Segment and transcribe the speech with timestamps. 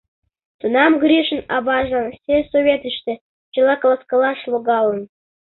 [0.59, 3.13] Тунам Гришын аважлан сельсоветыште
[3.53, 4.99] чыла каласкалаш логалын.